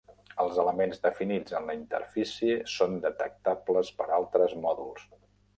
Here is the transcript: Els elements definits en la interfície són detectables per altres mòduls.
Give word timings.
Els 0.43 0.55
elements 0.61 1.01
definits 1.03 1.57
en 1.59 1.69
la 1.71 1.75
interfície 1.79 2.57
són 2.79 2.97
detectables 3.05 3.93
per 4.01 4.09
altres 4.21 4.61
mòduls. 4.65 5.07